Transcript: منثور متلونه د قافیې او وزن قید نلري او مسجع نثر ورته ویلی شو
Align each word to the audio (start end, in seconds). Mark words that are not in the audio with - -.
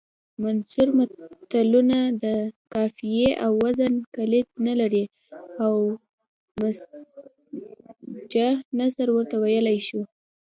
منثور 0.43 0.87
متلونه 0.97 1.99
د 2.23 2.25
قافیې 2.73 3.29
او 3.45 3.51
وزن 3.63 3.93
قید 4.15 4.47
نلري 4.65 5.05
او 5.63 5.73
مسجع 6.61 8.51
نثر 8.79 9.07
ورته 9.11 9.35
ویلی 9.43 9.77
شو 9.87 10.01